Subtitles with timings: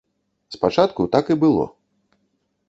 [0.55, 1.67] Спачатку так і было.